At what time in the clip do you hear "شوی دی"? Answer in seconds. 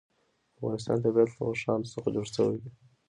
2.35-2.69